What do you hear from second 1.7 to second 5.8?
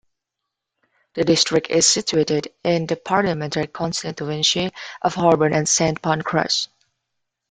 situated in the parliamentary constituency of Holborn and